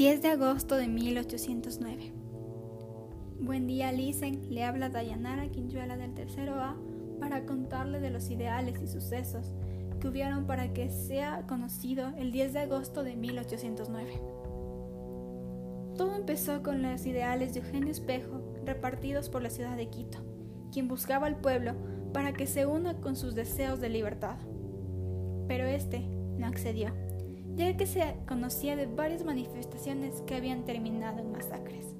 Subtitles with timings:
[0.00, 2.14] 10 de agosto de 1809.
[3.38, 4.46] Buen día, Lisen.
[4.48, 6.74] Le habla Dayanara Quinchuela del tercero A
[7.20, 9.52] para contarle de los ideales y sucesos
[10.00, 14.22] que hubieron para que sea conocido el 10 de agosto de 1809.
[15.98, 20.20] Todo empezó con los ideales de Eugenio Espejo repartidos por la ciudad de Quito,
[20.72, 21.74] quien buscaba al pueblo
[22.14, 24.38] para que se una con sus deseos de libertad.
[25.46, 26.00] Pero este
[26.38, 26.90] no accedió
[27.56, 31.94] ya que se conocía de varias manifestaciones que habían terminado en masacres.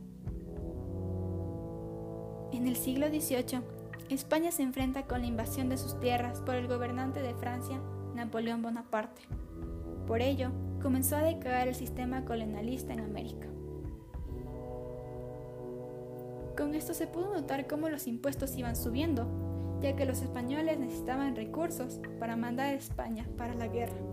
[2.53, 3.61] En el siglo XVIII,
[4.09, 7.81] España se enfrenta con la invasión de sus tierras por el gobernante de Francia,
[8.15, 9.23] Napoleón Bonaparte.
[10.07, 10.51] Por ello,
[10.83, 13.47] comenzó a decaer el sistema colonialista en América.
[16.57, 19.27] Con esto se pudo notar cómo los impuestos iban subiendo,
[19.81, 24.10] ya que los españoles necesitaban recursos para mandar a España para la guerra.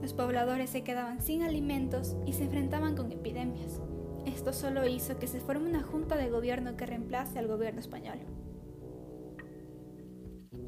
[0.00, 3.80] Los pobladores se quedaban sin alimentos y se enfrentaban con epidemias.
[4.26, 8.18] Esto solo hizo que se forme una junta de gobierno que reemplace al gobierno español.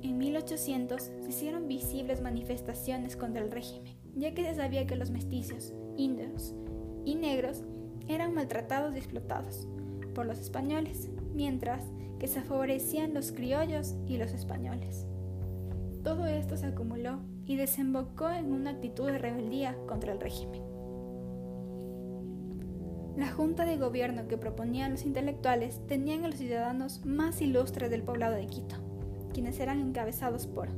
[0.03, 5.11] En 1800 se hicieron visibles manifestaciones contra el régimen, ya que se sabía que los
[5.11, 6.55] mestizos, indios
[7.05, 7.65] y negros
[8.07, 9.69] eran maltratados y explotados
[10.15, 11.85] por los españoles, mientras
[12.19, 15.07] que se favorecían los criollos y los españoles.
[16.03, 20.63] Todo esto se acumuló y desembocó en una actitud de rebeldía contra el régimen.
[23.17, 28.05] La junta de gobierno que proponían los intelectuales tenían a los ciudadanos más ilustres del
[28.05, 28.77] poblado de Quito,
[29.33, 30.69] quienes eran encabezados por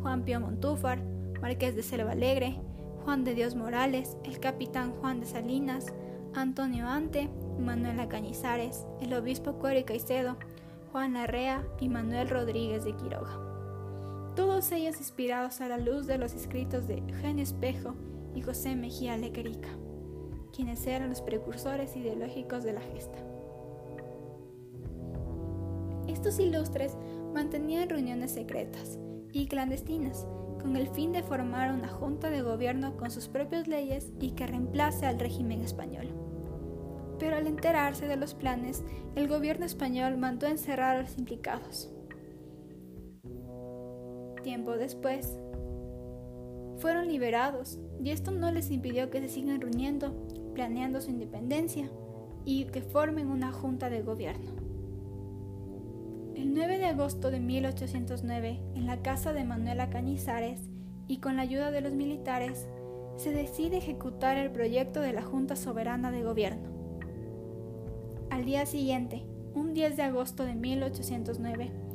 [0.00, 1.00] Juan Pío Montúfar,
[1.40, 2.58] Marqués de Selva Alegre,
[3.04, 5.86] Juan de Dios Morales, el capitán Juan de Salinas,
[6.34, 7.28] Antonio Ante,
[7.60, 10.38] Manuel Cañizares, el obispo Cuero y Caicedo,
[10.90, 13.45] Juan Larrea y Manuel Rodríguez de Quiroga
[14.36, 17.94] todos ellos inspirados a la luz de los escritos de Eugenio Espejo
[18.34, 19.70] y José Mejía Lequerica,
[20.54, 23.18] quienes eran los precursores ideológicos de la gesta.
[26.06, 26.98] Estos ilustres
[27.32, 28.98] mantenían reuniones secretas
[29.32, 30.26] y clandestinas
[30.60, 34.46] con el fin de formar una junta de gobierno con sus propias leyes y que
[34.46, 36.08] reemplace al régimen español.
[37.18, 41.90] Pero al enterarse de los planes, el gobierno español mandó encerrar a los implicados
[44.46, 45.36] tiempo después,
[46.78, 50.14] fueron liberados y esto no les impidió que se sigan reuniendo,
[50.54, 51.90] planeando su independencia
[52.44, 54.52] y que formen una junta de gobierno.
[56.36, 60.60] El 9 de agosto de 1809, en la casa de Manuela Cañizares
[61.08, 62.68] y con la ayuda de los militares,
[63.16, 66.68] se decide ejecutar el proyecto de la Junta Soberana de Gobierno.
[68.30, 69.24] Al día siguiente,
[69.54, 71.85] un 10 de agosto de 1809,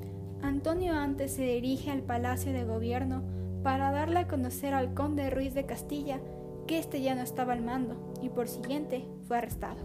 [0.41, 3.23] Antonio antes se dirige al Palacio de Gobierno
[3.63, 6.19] para darle a conocer al conde Ruiz de Castilla
[6.67, 9.79] que éste ya no estaba al mando y por siguiente fue arrestado.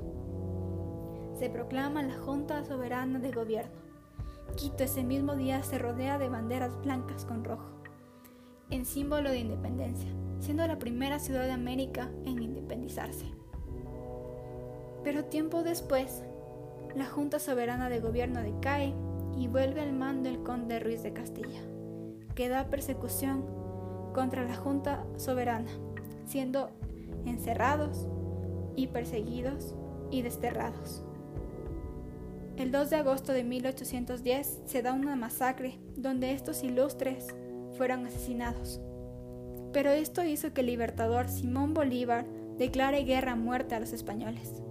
[1.38, 3.72] Se proclama la Junta Soberana de Gobierno.
[4.56, 7.68] Quito ese mismo día se rodea de banderas blancas con rojo,
[8.70, 10.08] en símbolo de independencia,
[10.40, 13.26] siendo la primera ciudad de América en independizarse.
[15.04, 16.22] Pero tiempo después,
[16.94, 18.94] la Junta Soberana de Gobierno decae
[19.36, 21.60] y vuelve al mando el conde Ruiz de Castilla,
[22.34, 23.44] que da persecución
[24.14, 25.70] contra la Junta Soberana,
[26.24, 26.70] siendo
[27.26, 28.06] encerrados
[28.76, 29.74] y perseguidos
[30.10, 31.02] y desterrados.
[32.56, 37.34] El 2 de agosto de 1810 se da una masacre donde estos ilustres
[37.76, 38.80] fueron asesinados.
[39.74, 42.24] Pero esto hizo que el libertador Simón Bolívar
[42.56, 44.62] declare guerra muerte a los españoles,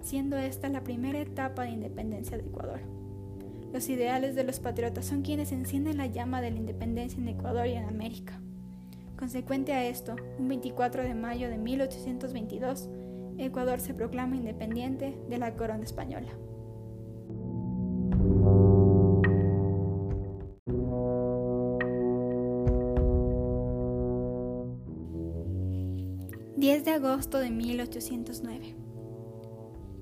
[0.00, 2.80] siendo esta la primera etapa de independencia de Ecuador.
[3.74, 7.66] Los ideales de los patriotas son quienes encienden la llama de la independencia en Ecuador
[7.66, 8.40] y en América.
[9.18, 12.88] Consecuente a esto, un 24 de mayo de 1822,
[13.36, 16.30] Ecuador se proclama independiente de la corona española.
[26.56, 28.76] ...10 de agosto de 1809...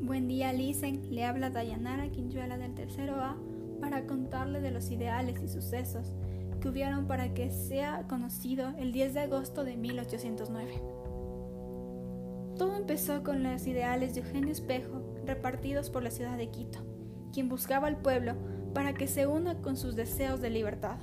[0.03, 1.15] Buen día, Lisen.
[1.15, 3.37] Le habla Dayanara Quinchuela del tercero A
[3.83, 6.15] para contarle de los ideales y sucesos
[6.61, 10.81] que hubieron para que sea conocido el 10 de agosto de 1809.
[12.57, 16.79] Todo empezó con los ideales de Eugenio Espejo repartidos por la ciudad de Quito,
[17.33, 18.35] quien buscaba al pueblo
[18.73, 20.99] para que se una con sus deseos de libertad.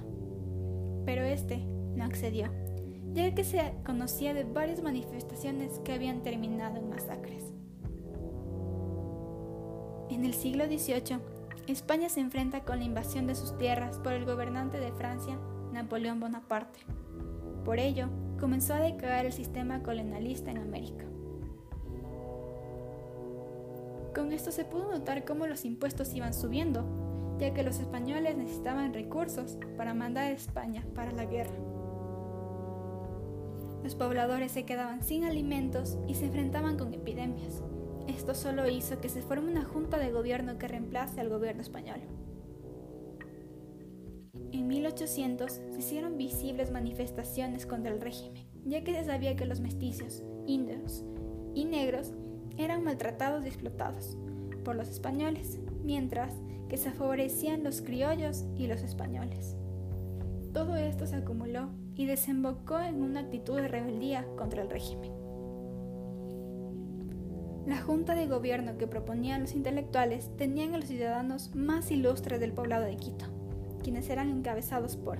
[1.05, 2.47] Pero este no accedió,
[3.11, 7.43] ya que se conocía de varias manifestaciones que habían terminado en masacres.
[10.09, 11.38] En el siglo XVIII,
[11.71, 15.37] España se enfrenta con la invasión de sus tierras por el gobernante de Francia,
[15.71, 16.79] Napoleón Bonaparte.
[17.63, 18.07] Por ello,
[18.39, 21.05] comenzó a decaer el sistema colonialista en América.
[24.15, 28.91] Con esto se pudo notar cómo los impuestos iban subiendo, ya que los españoles necesitaban
[28.91, 31.53] recursos para mandar a España para la guerra.
[33.83, 37.61] Los pobladores se quedaban sin alimentos y se enfrentaban con epidemias.
[38.09, 41.99] Esto solo hizo que se forme una junta de gobierno que reemplace al gobierno español.
[44.51, 49.59] En 1800 se hicieron visibles manifestaciones contra el régimen, ya que se sabía que los
[49.59, 51.03] mestizos, indios
[51.53, 52.13] y negros
[52.57, 54.17] eran maltratados y explotados
[54.65, 56.33] por los españoles, mientras
[56.67, 59.55] que se favorecían los criollos y los españoles.
[60.51, 65.28] Todo esto se acumuló y desembocó en una actitud de rebeldía contra el régimen.
[67.69, 72.51] La junta de gobierno que proponían los intelectuales tenían a los ciudadanos más ilustres del
[72.51, 73.25] poblado de Quito,
[73.83, 75.19] quienes eran encabezados por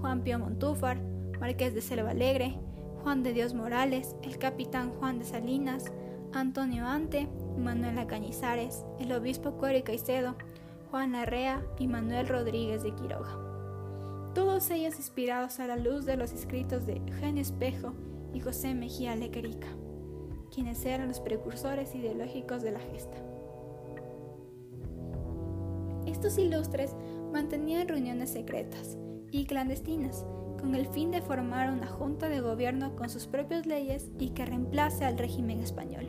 [0.00, 0.98] Juan Pío Montúfar,
[1.38, 2.58] Marqués de Selva Alegre,
[3.04, 5.84] Juan de Dios Morales, el capitán Juan de Salinas,
[6.32, 10.34] Antonio Ante, Manuela Cañizares, el obispo Cuero Caicedo,
[10.90, 13.38] Juan Larrea y Manuel Rodríguez de Quiroga.
[14.34, 17.92] Todos ellos inspirados a la luz de los escritos de Eugenio Espejo
[18.34, 19.68] y José Mejía Lequerica,
[20.56, 23.18] quienes eran los precursores ideológicos de la gesta.
[26.06, 26.96] Estos ilustres
[27.30, 28.96] mantenían reuniones secretas
[29.30, 30.24] y clandestinas
[30.58, 34.46] con el fin de formar una junta de gobierno con sus propias leyes y que
[34.46, 36.06] reemplace al régimen español.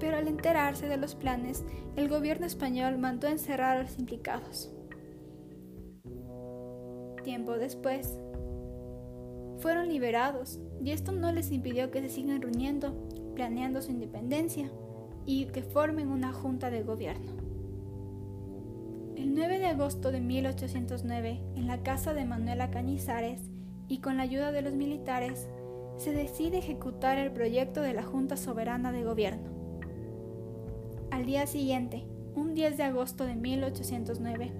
[0.00, 1.64] Pero al enterarse de los planes,
[1.94, 4.72] el gobierno español mandó encerrar a los implicados.
[7.22, 8.18] Tiempo después,
[9.58, 13.07] fueron liberados y esto no les impidió que se sigan reuniendo,
[13.38, 14.68] planeando su independencia
[15.24, 17.30] y que formen una junta de gobierno.
[19.14, 23.40] El 9 de agosto de 1809, en la casa de Manuela Cañizares
[23.86, 25.46] y con la ayuda de los militares,
[25.98, 29.50] se decide ejecutar el proyecto de la Junta Soberana de Gobierno.
[31.12, 34.50] Al día siguiente, un 10 de agosto de 1809,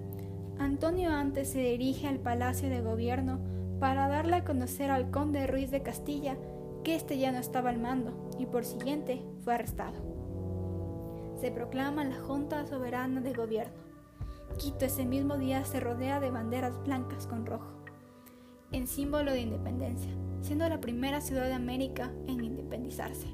[0.57, 3.41] Antonio Antes se dirige al Palacio de Gobierno
[3.81, 6.37] para darle a conocer al conde Ruiz de Castilla
[6.89, 9.93] que éste ya no estaba al mando y por siguiente fue arrestado.
[11.39, 13.77] Se proclama la Junta Soberana de Gobierno.
[14.57, 17.71] Quito ese mismo día se rodea de banderas blancas con rojo,
[18.71, 20.09] en símbolo de independencia,
[20.41, 23.27] siendo la primera ciudad de América en independizarse.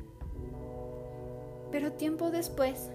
[1.72, 2.92] Pero tiempo después,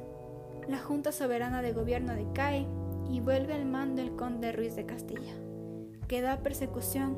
[0.69, 2.67] la Junta Soberana de Gobierno decae
[3.09, 5.33] y vuelve al mando el conde Ruiz de Castilla,
[6.07, 7.17] que da persecución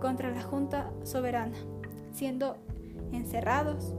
[0.00, 1.56] contra la Junta Soberana,
[2.14, 2.56] siendo
[3.12, 3.92] encerrados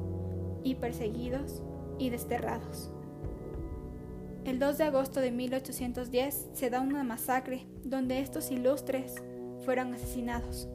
[0.63, 1.61] y perseguidos
[1.99, 2.91] y desterrados.
[4.45, 9.15] El 2 de agosto de 1810 se da una masacre donde estos ilustres
[9.63, 10.67] fueron asesinados.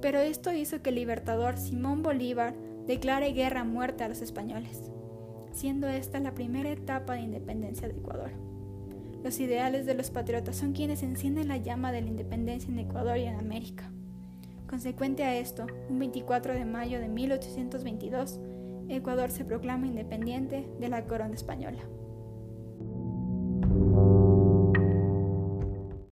[0.00, 2.54] Pero esto hizo que el libertador Simón Bolívar
[2.86, 4.92] declare guerra a muerte a los españoles,
[5.52, 8.30] siendo esta la primera etapa de independencia de Ecuador.
[9.24, 13.16] Los ideales de los patriotas son quienes encienden la llama de la independencia en Ecuador
[13.16, 13.90] y en América.
[14.68, 18.40] Consecuente a esto, un 24 de mayo de 1822,
[18.88, 21.82] Ecuador se proclama independiente de la corona española.